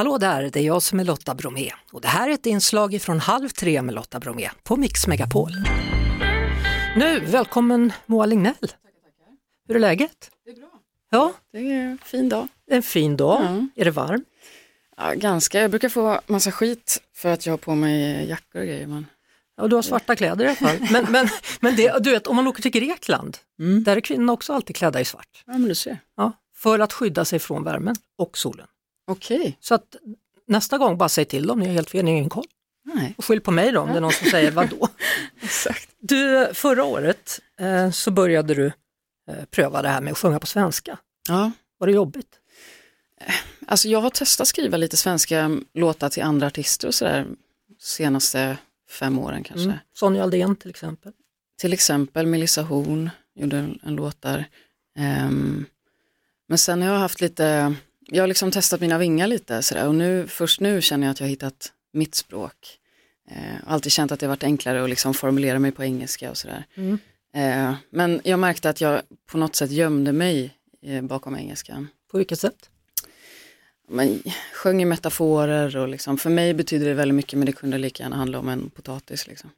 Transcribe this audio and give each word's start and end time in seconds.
Hallå 0.00 0.18
där, 0.18 0.50
det 0.52 0.60
är 0.60 0.62
jag 0.64 0.82
som 0.82 1.00
är 1.00 1.04
Lotta 1.04 1.34
Bromé 1.34 1.70
och 1.92 2.00
det 2.00 2.08
här 2.08 2.28
är 2.28 2.32
ett 2.34 2.46
inslag 2.46 3.02
från 3.02 3.20
Halv 3.20 3.48
tre 3.48 3.82
med 3.82 3.94
Lotta 3.94 4.20
Bromé 4.20 4.50
på 4.62 4.76
Mix 4.76 5.06
Megapol. 5.06 5.50
Nu, 6.96 7.20
välkommen 7.20 7.92
Moa 8.06 8.26
Lignell. 8.26 8.54
Hur 9.68 9.76
är 9.76 9.80
läget? 9.80 10.30
Det 10.44 10.50
är 10.50 10.54
bra. 10.56 10.70
Ja, 11.10 11.32
Det 11.52 11.58
är 11.58 11.80
en 11.80 11.98
fin 12.04 12.28
dag. 12.28 12.48
en 12.70 12.82
fin 12.82 13.16
dag. 13.16 13.42
Ja. 13.42 13.66
Är 13.80 13.84
det 13.84 13.90
varmt? 13.90 14.24
Ja, 14.96 15.12
ganska. 15.16 15.60
Jag 15.60 15.70
brukar 15.70 15.88
få 15.88 16.20
massa 16.26 16.50
skit 16.52 17.02
för 17.14 17.28
att 17.28 17.46
jag 17.46 17.52
har 17.52 17.58
på 17.58 17.74
mig 17.74 18.28
jackor 18.28 18.60
och 18.60 18.66
grejer. 18.66 18.86
Men... 18.86 19.06
Ja, 19.56 19.66
du 19.66 19.76
har 19.76 19.82
svarta 19.82 20.16
kläder 20.16 20.44
i 20.44 20.48
alla 20.48 20.56
fall. 20.56 20.76
Men, 20.92 21.06
men, 21.12 21.28
men 21.60 21.76
det, 21.76 22.04
du 22.04 22.10
vet, 22.10 22.26
om 22.26 22.36
man 22.36 22.46
åker 22.46 22.62
till 22.62 22.70
Grekland, 22.72 23.38
Mm. 23.58 23.84
där 23.84 23.96
är 23.96 24.00
kvinnorna 24.00 24.32
också 24.32 24.52
alltid 24.52 24.76
klädda 24.76 25.00
i 25.00 25.04
svart. 25.04 25.42
Ja, 25.46 25.52
men 25.52 25.68
du 25.68 25.74
ser. 25.74 25.98
Ja, 26.16 26.32
för 26.56 26.78
att 26.78 26.92
skydda 26.92 27.24
sig 27.24 27.38
från 27.38 27.64
värmen 27.64 27.96
och 28.18 28.38
solen. 28.38 28.66
Okej. 29.06 29.56
Så 29.60 29.74
att 29.74 29.96
nästa 30.46 30.78
gång 30.78 30.98
bara 30.98 31.08
säg 31.08 31.24
till 31.24 31.46
dem, 31.46 31.60
ni 31.60 31.66
har 31.66 31.74
helt 31.74 31.90
fel, 31.90 32.04
ni 32.04 32.10
har 32.10 32.18
ingen 32.18 32.30
koll. 32.30 32.46
Nej, 32.84 33.14
Och 33.18 33.24
skyll 33.24 33.40
på 33.40 33.50
mig 33.50 33.72
då 33.72 33.80
om 33.80 33.88
det 33.88 33.96
är 33.96 34.00
någon 34.00 34.12
som 34.12 34.30
säger 34.30 34.50
vadå. 34.50 34.88
exakt. 35.42 35.90
Du, 35.98 36.48
förra 36.54 36.84
året 36.84 37.40
eh, 37.60 37.90
så 37.90 38.10
började 38.10 38.54
du 38.54 38.66
eh, 39.28 39.44
pröva 39.50 39.82
det 39.82 39.88
här 39.88 40.00
med 40.00 40.10
att 40.12 40.18
sjunga 40.18 40.40
på 40.40 40.46
svenska. 40.46 40.98
Ja, 41.28 41.50
Var 41.78 41.86
det 41.86 41.92
jobbigt? 41.92 42.36
alltså 43.66 43.88
jag 43.88 44.00
har 44.00 44.10
testat 44.10 44.48
skriva 44.48 44.76
lite 44.76 44.96
svenska 44.96 45.60
låtar 45.74 46.08
till 46.08 46.22
andra 46.22 46.46
artister 46.46 46.88
och 46.88 46.94
sådär 46.94 47.26
senaste 47.78 48.58
fem 48.90 49.18
åren 49.18 49.42
kanske. 49.44 49.64
Mm. 49.64 49.78
Sonja 49.94 50.22
Aldén 50.22 50.56
till 50.56 50.70
exempel. 50.70 51.12
Till 51.60 51.72
exempel 51.72 52.26
Melissa 52.26 52.62
Horn 52.62 53.10
gjorde 53.34 53.56
en, 53.58 53.78
en 53.82 53.94
låt 53.96 54.22
där. 54.22 54.48
Ehm, 54.96 55.66
men 56.48 56.58
sen 56.58 56.82
har 56.82 56.88
jag 56.92 56.98
haft 56.98 57.20
lite, 57.20 57.74
jag 58.10 58.22
har 58.22 58.28
liksom 58.28 58.50
testat 58.50 58.80
mina 58.80 58.98
vingar 58.98 59.26
lite 59.26 59.62
sådär 59.62 59.88
och 59.88 59.94
nu, 59.94 60.26
först 60.26 60.60
nu 60.60 60.82
känner 60.82 61.06
jag 61.06 61.12
att 61.12 61.20
jag 61.20 61.26
har 61.26 61.30
hittat 61.30 61.72
mitt 61.92 62.14
språk. 62.14 62.78
Eh, 63.30 63.54
alltid 63.66 63.92
känt 63.92 64.12
att 64.12 64.20
det 64.20 64.28
varit 64.28 64.44
enklare 64.44 64.84
att 64.84 64.90
liksom 64.90 65.14
formulera 65.14 65.58
mig 65.58 65.72
på 65.72 65.84
engelska 65.84 66.30
och 66.30 66.36
sådär. 66.36 66.64
Mm. 66.74 66.98
Eh, 67.34 67.74
men 67.90 68.20
jag 68.24 68.38
märkte 68.38 68.70
att 68.70 68.80
jag 68.80 69.02
på 69.26 69.38
något 69.38 69.56
sätt 69.56 69.70
gömde 69.70 70.12
mig 70.12 70.54
eh, 70.82 71.02
bakom 71.02 71.36
engelskan. 71.36 71.88
På 72.10 72.18
vilket 72.18 72.40
sätt? 72.40 72.70
Man 73.88 74.22
sjöng 74.52 74.82
i 74.82 74.84
metaforer 74.84 75.76
och 75.76 75.88
liksom, 75.88 76.18
för 76.18 76.30
mig 76.30 76.54
betyder 76.54 76.86
det 76.86 76.94
väldigt 76.94 77.14
mycket 77.14 77.38
men 77.38 77.46
det 77.46 77.52
kunde 77.52 77.78
lika 77.78 78.02
gärna 78.02 78.16
handla 78.16 78.38
om 78.38 78.48
en 78.48 78.70
potatis. 78.70 79.26
Liksom. 79.26 79.50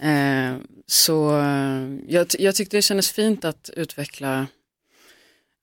Eh, 0.00 0.56
så 0.86 1.40
eh, 1.40 1.88
jag, 2.08 2.26
jag 2.38 2.54
tyckte 2.54 2.76
det 2.76 2.82
kändes 2.82 3.10
fint 3.10 3.44
att 3.44 3.70
utveckla 3.76 4.46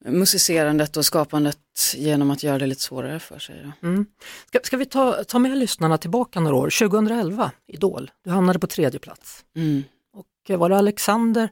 musicerandet 0.07 0.97
och 0.97 1.05
skapandet 1.05 1.57
genom 1.95 2.31
att 2.31 2.43
göra 2.43 2.57
det 2.57 2.65
lite 2.65 2.81
svårare 2.81 3.19
för 3.19 3.39
sig. 3.39 3.71
Mm. 3.83 4.05
Ska, 4.47 4.59
ska 4.63 4.77
vi 4.77 4.85
ta, 4.85 5.23
ta 5.23 5.39
med 5.39 5.57
lyssnarna 5.57 5.97
tillbaka 5.97 6.39
några 6.39 6.55
år? 6.55 6.87
2011, 6.89 7.51
Idol, 7.67 8.11
du 8.23 8.29
hamnade 8.29 8.59
på 8.59 8.67
tredje 8.67 8.99
plats. 8.99 9.45
Mm. 9.55 9.83
Och 10.13 10.49
eh, 10.49 10.57
var 10.57 10.69
det 10.69 10.77
Alexander 10.77 11.49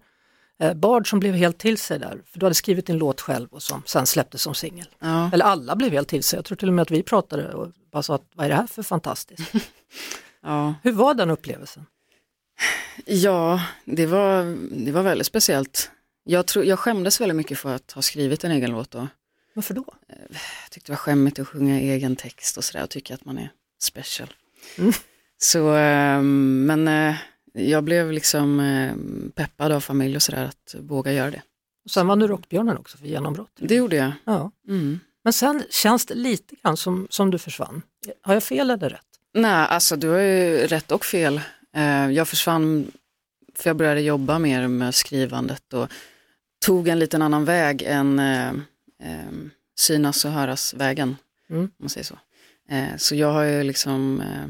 eh, 0.59 0.73
Bard 0.73 1.09
som 1.09 1.19
blev 1.19 1.33
helt 1.33 1.57
till 1.57 1.77
sig 1.77 1.99
där? 1.99 2.21
För 2.25 2.39
du 2.39 2.45
hade 2.45 2.55
skrivit 2.55 2.85
din 2.85 2.97
låt 2.97 3.21
själv 3.21 3.47
och 3.51 3.63
som 3.63 3.83
sen 3.85 4.05
släpptes 4.05 4.41
som 4.41 4.55
singel. 4.55 4.87
Ja. 4.99 5.29
Eller 5.33 5.45
alla 5.45 5.75
blev 5.75 5.91
helt 5.91 6.07
till 6.07 6.23
sig, 6.23 6.37
jag 6.37 6.45
tror 6.45 6.55
till 6.55 6.67
och 6.67 6.73
med 6.73 6.81
att 6.81 6.91
vi 6.91 7.03
pratade 7.03 7.53
och 7.53 7.71
bara 7.91 8.03
sa 8.03 8.15
att 8.15 8.25
vad 8.35 8.45
är 8.45 8.49
det 8.49 8.55
här 8.55 8.67
för 8.67 8.83
fantastiskt? 8.83 9.51
Ja. 10.47 10.73
Hur 10.83 10.91
var 10.91 11.13
den 11.13 11.29
upplevelsen? 11.29 11.85
Ja, 13.05 13.61
det 13.85 14.05
var, 14.05 14.57
det 14.85 14.91
var 14.91 15.03
väldigt 15.03 15.27
speciellt. 15.27 15.91
Jag, 16.27 16.45
tror, 16.45 16.65
jag 16.65 16.79
skämdes 16.79 17.21
väldigt 17.21 17.35
mycket 17.35 17.59
för 17.59 17.75
att 17.75 17.91
ha 17.91 18.01
skrivit 18.01 18.43
en 18.43 18.51
egen 18.51 18.71
låt. 18.71 18.91
Då. 18.91 19.07
Varför 19.53 19.73
då? 19.73 19.85
Jag 20.07 20.71
tyckte 20.71 20.91
det 20.91 20.93
var 20.93 20.97
skämmigt 20.97 21.39
att 21.39 21.47
sjunga 21.47 21.79
egen 21.79 22.15
text 22.15 22.57
och 22.57 22.63
sådär 22.63 22.83
och 22.83 22.89
tycka 22.89 23.13
att 23.13 23.25
man 23.25 23.37
är 23.37 23.51
special. 23.81 24.33
Mm. 24.77 24.93
Så, 25.37 25.69
ehm, 25.69 26.65
men 26.65 26.87
eh, 26.87 27.15
jag 27.53 27.83
blev 27.83 28.11
liksom 28.11 28.59
ehm, 28.59 29.31
peppad 29.35 29.71
av 29.71 29.79
familj 29.79 30.15
och 30.15 30.21
sådär 30.21 30.43
att 30.43 30.75
våga 30.79 31.13
göra 31.13 31.31
det. 31.31 31.41
Och 31.85 31.91
sen 31.91 32.07
vann 32.07 32.19
du 32.19 32.27
Rockbjörnen 32.27 32.77
också 32.77 32.97
för 32.97 33.05
genombrott. 33.05 33.51
Det 33.55 33.75
gjorde 33.75 33.95
jag. 33.95 34.11
Ja. 34.25 34.51
Mm. 34.67 34.99
Men 35.23 35.33
sen 35.33 35.63
känns 35.69 36.05
det 36.05 36.15
lite 36.15 36.55
grann 36.55 36.77
som, 36.77 37.07
som 37.09 37.31
du 37.31 37.37
försvann. 37.37 37.81
Har 38.21 38.33
jag 38.33 38.43
fel 38.43 38.71
eller 38.71 38.89
rätt? 38.89 39.05
Nej, 39.33 39.67
alltså 39.67 39.95
du 39.95 40.09
har 40.09 40.19
ju 40.19 40.67
rätt 40.67 40.91
och 40.91 41.05
fel. 41.05 41.41
Eh, 41.73 42.11
jag 42.11 42.27
försvann 42.27 42.91
för 43.55 43.69
jag 43.69 43.77
började 43.77 44.01
jobba 44.01 44.39
mer 44.39 44.67
med 44.67 44.95
skrivandet 44.95 45.73
och 45.73 45.87
tog 46.65 46.87
en 46.87 46.99
liten 46.99 47.21
annan 47.21 47.45
väg 47.45 47.81
än 47.81 48.19
eh, 48.19 48.49
eh, 49.03 49.31
synas 49.77 50.25
och 50.25 50.31
höras 50.31 50.73
vägen. 50.73 51.15
Mm. 51.49 51.61
Om 51.61 51.71
man 51.77 51.89
säger 51.89 52.05
så. 52.05 52.17
Eh, 52.69 52.97
så 52.97 53.15
jag 53.15 53.31
har 53.31 53.43
ju 53.43 53.63
liksom, 53.63 54.21
eh, 54.21 54.47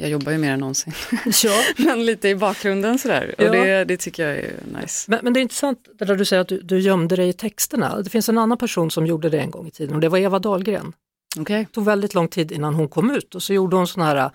jag 0.00 0.10
jobbar 0.10 0.32
ju 0.32 0.38
mer 0.38 0.52
än 0.52 0.60
någonsin. 0.60 0.92
Ja. 1.44 1.62
Men 1.76 2.06
lite 2.06 2.28
i 2.28 2.34
bakgrunden 2.34 2.98
sådär. 2.98 3.34
Ja. 3.38 3.46
Och 3.46 3.52
det, 3.52 3.84
det 3.84 3.96
tycker 3.96 4.28
jag 4.28 4.38
är 4.38 4.52
nice. 4.80 5.10
Men, 5.10 5.20
men 5.22 5.32
det 5.32 5.40
är 5.40 5.42
intressant 5.42 5.88
det 5.98 6.04
där 6.04 6.16
du 6.16 6.24
säger 6.24 6.42
att 6.42 6.48
du, 6.48 6.60
du 6.60 6.80
gömde 6.80 7.16
dig 7.16 7.28
i 7.28 7.32
texterna. 7.32 8.02
Det 8.02 8.10
finns 8.10 8.28
en 8.28 8.38
annan 8.38 8.58
person 8.58 8.90
som 8.90 9.06
gjorde 9.06 9.28
det 9.28 9.40
en 9.40 9.50
gång 9.50 9.66
i 9.66 9.70
tiden 9.70 9.94
och 9.94 10.00
det 10.00 10.08
var 10.08 10.18
Eva 10.18 10.38
Dahlgren. 10.38 10.92
Okej. 11.38 11.64
Det 11.64 11.74
tog 11.74 11.84
väldigt 11.84 12.14
lång 12.14 12.28
tid 12.28 12.52
innan 12.52 12.74
hon 12.74 12.88
kom 12.88 13.10
ut 13.10 13.34
och 13.34 13.42
så 13.42 13.54
gjorde 13.54 13.76
hon 13.76 13.86
såna 13.86 14.06
här 14.06 14.16
eh, 14.16 14.30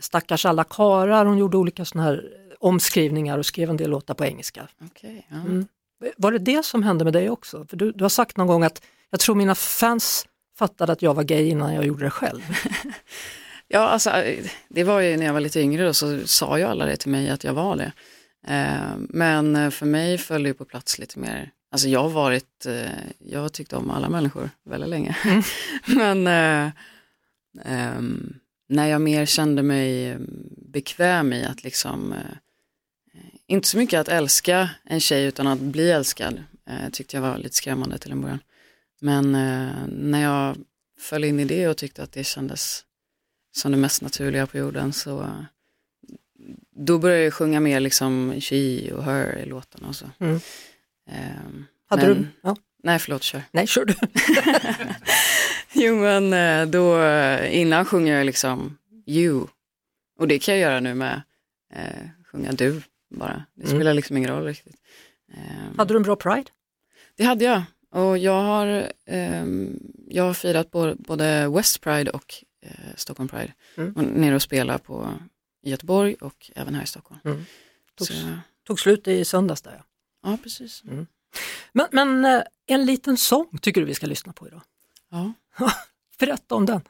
stackars 0.00 0.46
alla 0.46 0.64
karar, 0.64 1.24
hon 1.24 1.38
gjorde 1.38 1.56
olika 1.56 1.84
såna 1.84 2.04
här 2.04 2.14
eh, 2.14 2.54
omskrivningar 2.58 3.38
och 3.38 3.46
skrev 3.46 3.70
en 3.70 3.76
del 3.76 3.90
låtar 3.90 4.14
på 4.14 4.24
engelska. 4.24 4.68
Okej, 4.84 5.26
ja. 5.30 5.36
Mm. 5.36 5.66
Var 6.16 6.32
det 6.32 6.38
det 6.38 6.64
som 6.64 6.82
hände 6.82 7.04
med 7.04 7.12
dig 7.12 7.30
också? 7.30 7.66
För 7.70 7.76
du, 7.76 7.92
du 7.92 8.04
har 8.04 8.08
sagt 8.08 8.36
någon 8.36 8.46
gång 8.46 8.62
att 8.62 8.82
jag 9.10 9.20
tror 9.20 9.34
mina 9.34 9.54
fans 9.54 10.26
fattade 10.58 10.92
att 10.92 11.02
jag 11.02 11.14
var 11.14 11.22
gay 11.22 11.48
innan 11.48 11.74
jag 11.74 11.84
gjorde 11.86 12.04
det 12.04 12.10
själv. 12.10 12.42
Ja, 13.68 13.80
alltså, 13.80 14.10
eh, 14.10 14.44
det 14.68 14.84
var 14.84 15.00
ju 15.00 15.16
när 15.16 15.26
jag 15.26 15.32
var 15.32 15.40
lite 15.40 15.60
yngre 15.60 15.84
då, 15.84 15.94
så 15.94 16.26
sa 16.26 16.58
ju 16.58 16.64
alla 16.64 16.86
det 16.86 16.96
till 16.96 17.10
mig 17.10 17.30
att 17.30 17.44
jag 17.44 17.54
var 17.54 17.76
det. 17.76 17.92
Eh, 18.46 18.96
men 18.98 19.56
eh, 19.56 19.70
för 19.70 19.86
mig 19.86 20.18
föll 20.18 20.42
det 20.42 20.54
på 20.54 20.64
plats 20.64 20.98
lite 20.98 21.18
mer, 21.18 21.50
alltså 21.72 21.88
jag 21.88 22.02
har 22.02 22.08
varit, 22.08 22.66
eh, 22.66 22.90
jag 23.18 23.40
har 23.40 23.48
tyckt 23.48 23.72
om 23.72 23.90
alla 23.90 24.08
människor 24.08 24.50
väldigt 24.64 24.90
länge. 24.90 25.16
Mm. 25.24 25.42
men 25.86 26.26
eh, 26.26 26.72
ehm, 27.64 28.34
när 28.68 28.86
jag 28.86 29.00
mer 29.00 29.26
kände 29.26 29.62
mig 29.62 30.08
eh, 30.08 30.18
bekväm 30.72 31.32
i 31.32 31.44
att 31.44 31.64
liksom, 31.64 32.12
eh, 32.12 32.36
inte 33.46 33.68
så 33.68 33.78
mycket 33.78 34.00
att 34.00 34.08
älska 34.08 34.70
en 34.84 35.00
tjej 35.00 35.24
utan 35.24 35.46
att 35.46 35.60
bli 35.60 35.90
älskad, 35.90 36.42
eh, 36.68 36.90
tyckte 36.92 37.16
jag 37.16 37.22
var 37.22 37.38
lite 37.38 37.56
skrämmande 37.56 37.98
till 37.98 38.12
en 38.12 38.20
början. 38.20 38.40
Men 39.00 39.34
eh, 39.34 39.72
när 39.88 40.22
jag 40.22 40.56
föll 41.00 41.24
in 41.24 41.40
i 41.40 41.44
det 41.44 41.68
och 41.68 41.76
tyckte 41.76 42.02
att 42.02 42.12
det 42.12 42.24
kändes 42.24 42.84
som 43.52 43.72
det 43.72 43.78
mest 43.78 44.02
naturliga 44.02 44.46
på 44.46 44.58
jorden 44.58 44.92
så 44.92 45.20
eh, 45.20 45.44
då 46.76 46.98
började 46.98 47.24
jag 47.24 47.34
sjunga 47.34 47.60
mer 47.60 47.80
liksom 47.80 48.34
she 48.40 48.92
och 48.92 49.04
her 49.04 49.38
i 49.38 49.46
låtarna 49.46 49.88
och 49.88 49.96
så. 49.96 50.10
Mm. 50.18 50.40
Ehm, 51.10 51.64
Hade 51.86 52.08
men, 52.08 52.16
du? 52.16 52.26
Ja. 52.42 52.56
Nej 52.82 52.98
förlåt, 52.98 53.22
kör. 53.22 53.42
Nej, 53.50 53.66
kör 53.66 53.84
du. 53.84 53.94
Jo 55.72 55.96
men 55.96 56.32
eh, 56.32 56.66
då, 56.70 57.02
eh, 57.02 57.60
innan 57.60 57.84
sjunger 57.84 58.16
jag 58.16 58.26
liksom 58.26 58.78
you. 59.06 59.46
Och 60.18 60.28
det 60.28 60.38
kan 60.38 60.54
jag 60.54 60.60
göra 60.60 60.80
nu 60.80 60.94
med 60.94 61.22
eh, 61.74 62.08
sjunga 62.32 62.52
du 62.52 62.82
bara. 63.10 63.44
Det 63.54 63.64
Mm. 63.64 63.76
spelar 63.76 63.94
liksom 63.94 64.16
ingen 64.16 64.30
roll 64.30 64.44
riktigt. 64.44 64.76
Ehm, 65.34 65.78
Hade 65.78 65.94
du 65.94 65.96
en 65.96 66.02
bra 66.02 66.16
pride? 66.16 66.50
Det 67.16 67.24
hade 67.24 67.44
jag. 67.44 67.62
Och 67.90 68.18
jag 68.18 68.42
har, 68.42 68.92
ehm, 69.06 69.78
jag 70.08 70.24
har 70.24 70.34
firat 70.34 70.70
både, 70.98 71.48
West 71.48 71.80
Pride 71.80 72.10
och 72.10 72.34
eh, 72.62 72.70
Stockholm 72.96 73.28
Pride. 73.28 73.52
Mm. 73.76 73.92
Och 73.96 74.04
nere 74.04 74.34
och 74.34 74.42
spelar 74.42 74.78
på 74.78 75.14
i 75.62 75.70
Göteborg 75.70 76.14
och 76.20 76.50
även 76.54 76.74
här 76.74 76.82
i 76.82 76.86
Stockholm. 76.86 77.20
Mm. 77.24 77.44
Togs, 77.94 78.08
Så, 78.10 78.38
tog 78.66 78.80
slut 78.80 79.08
i 79.08 79.24
söndags 79.24 79.62
där. 79.62 79.72
ja. 80.22 80.30
ja, 80.30 80.38
precis. 80.42 80.82
Men, 81.72 81.88
men 81.92 82.24
eh, 82.24 82.42
en 82.66 82.84
liten 82.86 83.16
sång 83.16 83.58
tycker 83.62 83.80
du 83.80 83.86
vi 83.86 83.94
ska 83.94 84.06
lyssna 84.06 84.32
på 84.32 84.46
idag. 84.48 84.62
Ja. 85.10 85.32
Berätta 86.18 86.54
om 86.54 86.66
den. 86.66 86.80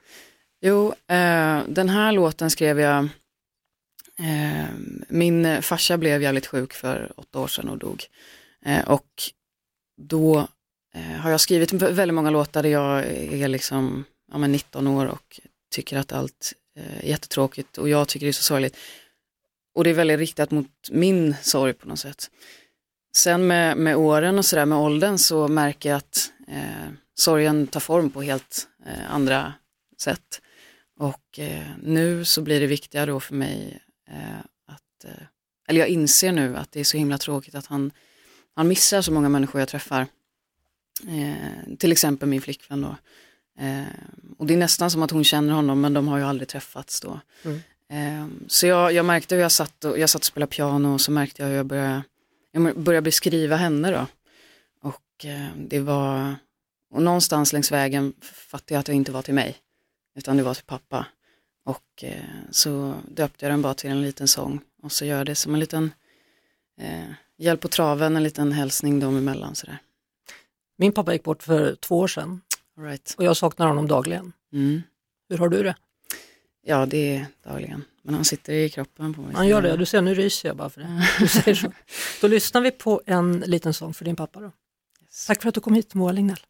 Jo, 0.61 0.89
eh, 1.07 1.63
den 1.69 1.89
här 1.89 2.13
låten 2.13 2.51
skrev 2.51 2.81
jag, 2.81 3.09
Ehm, 4.19 5.05
min 5.09 5.63
farsa 5.63 5.99
blev 5.99 6.23
jävligt 6.23 6.47
sjuk 6.47 6.73
för 6.73 7.13
åtta 7.17 7.39
år 7.39 7.49
sedan 7.49 7.69
och 7.69 7.79
dog. 7.79 8.05
Eh, 8.65 8.89
och 8.89 9.23
då 9.97 10.49
eh, 10.95 11.03
har 11.03 11.31
jag 11.31 11.41
skrivit 11.41 11.73
väldigt 11.73 12.15
många 12.15 12.31
låtar 12.31 12.63
där 12.63 12.71
jag 12.71 13.07
är 13.07 13.49
liksom 13.49 14.05
ja, 14.33 14.39
men 14.39 14.53
19 14.53 14.87
år 14.87 15.07
och 15.07 15.41
tycker 15.71 15.99
att 15.99 16.13
allt 16.13 16.53
eh, 16.79 16.99
är 16.99 17.09
jättetråkigt 17.09 17.79
och 17.79 17.89
jag 17.89 18.09
tycker 18.09 18.27
det 18.27 18.31
är 18.31 18.33
så 18.33 18.43
sorgligt. 18.43 18.77
Och 19.75 19.85
det 19.85 19.91
är 19.91 19.95
väldigt 19.95 20.19
riktat 20.19 20.51
mot 20.51 20.71
min 20.91 21.35
sorg 21.43 21.73
på 21.73 21.89
något 21.89 21.99
sätt. 21.99 22.31
Sen 23.17 23.47
med, 23.47 23.77
med 23.77 23.97
åren 23.97 24.39
och 24.39 24.45
sådär 24.45 24.67
med 24.67 24.79
åldern 24.79 25.19
så 25.19 25.49
märker 25.49 25.89
jag 25.89 25.97
att 25.97 26.33
eh, 26.49 26.89
sorgen 27.15 27.67
tar 27.67 27.81
form 27.81 28.11
på 28.11 28.23
helt 28.23 28.69
eh, 28.87 29.15
andra 29.15 29.53
sätt. 29.99 30.41
Och 30.99 31.39
eh, 31.39 31.67
nu 31.83 32.25
så 32.25 32.43
blir 32.43 32.61
det 32.61 32.67
viktiga 32.67 33.07
då 33.07 33.21
för 33.21 33.35
mig 33.35 33.81
att, 34.67 35.05
eh, 35.05 35.27
eller 35.69 35.81
jag 35.81 35.89
inser 35.89 36.33
nu 36.33 36.57
att 36.57 36.73
det 36.73 36.81
är 36.81 36.85
så 36.85 36.97
himla 36.97 37.19
tråkigt 37.19 37.55
att 37.55 37.67
han, 37.67 37.91
han 38.55 38.69
missar 38.69 39.03
så 39.03 39.13
många 39.13 39.29
människor 39.29 39.61
jag 39.61 39.69
träffar. 39.69 40.07
Eh, 41.03 41.77
till 41.79 41.93
exempel 41.93 42.29
min 42.29 42.41
flickvän 42.41 42.81
då. 42.83 42.97
Eh, 43.65 43.85
och 44.39 44.47
det 44.47 44.55
är 44.55 44.59
nästan 44.59 44.91
som 44.91 45.03
att 45.03 45.11
hon 45.11 45.25
känner 45.25 45.55
honom 45.55 45.81
men 45.81 45.95
de 45.95 46.09
har 46.09 46.19
ju 46.19 46.25
aldrig 46.25 46.49
träffats 46.49 47.01
då. 47.01 47.21
Mm. 47.45 47.61
Eh, 47.89 48.47
så 48.47 48.67
jag, 48.67 48.93
jag, 48.93 49.07
märkte 49.07 49.35
hur 49.35 49.43
jag 49.43 49.53
satt 49.53 49.85
och, 49.85 49.99
jag 49.99 50.11
satt 50.11 50.23
och 50.23 50.27
spelade 50.27 50.51
piano 50.51 50.95
och 50.95 51.01
så 51.01 51.11
märkte 51.11 51.43
jag 51.43 51.49
hur 51.49 51.57
jag 51.57 51.67
började, 51.67 52.03
jag 52.53 52.79
började 52.79 53.05
beskriva 53.05 53.57
henne 53.57 53.91
då. 53.91 54.07
Och 54.89 55.25
eh, 55.25 55.49
det 55.57 55.81
var, 55.81 56.37
och 56.91 57.03
någonstans 57.03 57.53
längs 57.53 57.73
vägen 57.73 58.13
fattade 58.23 58.75
jag 58.75 58.81
att 58.81 58.87
det 58.87 58.95
inte 58.95 59.13
var 59.13 59.23
till 59.23 59.35
mig, 59.35 59.57
utan 60.17 60.37
det 60.37 60.43
var 60.43 60.55
till 60.55 60.65
pappa. 60.65 61.07
Och 61.65 62.05
eh, 62.05 62.25
så 62.51 62.95
döpte 63.09 63.45
jag 63.45 63.53
den 63.53 63.63
bara 63.63 63.75
till 63.75 63.91
en 63.91 64.03
liten 64.03 64.29
sång 64.29 64.61
och 64.83 64.93
så 64.93 65.05
gör 65.05 65.19
jag 65.19 65.27
det 65.27 65.35
som 65.35 65.55
en 65.55 65.61
liten 65.61 65.93
eh, 66.81 67.05
hjälp 67.37 67.61
på 67.61 67.69
traven, 67.69 68.17
en 68.17 68.23
liten 68.23 68.53
hälsning 68.53 69.01
dem 69.01 69.17
emellan 69.17 69.55
sådär. 69.55 69.79
Min 70.77 70.93
pappa 70.93 71.13
gick 71.13 71.23
bort 71.23 71.43
för 71.43 71.75
två 71.75 71.99
år 71.99 72.09
sedan 72.09 72.41
right. 72.79 73.15
och 73.19 73.25
jag 73.25 73.37
saknar 73.37 73.67
honom 73.67 73.89
dagligen. 73.89 74.33
Mm. 74.53 74.83
Hur 75.29 75.39
har 75.39 75.49
du 75.49 75.63
det? 75.63 75.77
Ja, 76.63 76.87
det 76.87 77.17
är 77.17 77.27
dagligen. 77.43 77.85
Men 78.03 78.15
han 78.15 78.25
sitter 78.25 78.53
i 78.53 78.69
kroppen 78.69 79.15
på 79.15 79.21
mig. 79.21 79.35
Han 79.35 79.49
gör 79.49 79.63
det, 79.63 79.77
du 79.77 79.87
ser 79.87 80.03
nu 80.03 80.15
ryser 80.15 80.49
jag 80.49 80.57
bara 80.57 80.71
för 80.71 80.81
det. 80.81 81.09
Du 81.19 81.29
säger 81.29 81.55
så. 81.55 81.73
Då 82.21 82.29
lyssnar 82.29 82.61
vi 82.61 82.71
på 82.71 83.03
en 83.07 83.41
liten 83.41 83.75
sång 83.75 83.95
för 83.95 84.05
din 84.05 84.17
pappa 84.17 84.41
då. 84.41 84.51
Yes. 85.03 85.27
Tack 85.27 85.43
för 85.43 85.49
att 85.49 85.55
du 85.55 85.61
kom 85.61 85.75
hit 85.75 85.95
Moa 85.95 86.13
Lignell. 86.13 86.41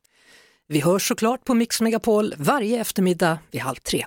Vi 0.66 0.80
hörs 0.80 1.08
såklart 1.08 1.44
på 1.44 1.54
Mix 1.54 1.80
Megapol 1.80 2.34
varje 2.38 2.80
eftermiddag 2.80 3.38
vid 3.50 3.60
halv 3.60 3.76
tre. 3.76 4.06